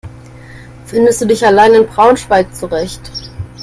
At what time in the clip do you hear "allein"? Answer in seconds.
1.45-1.75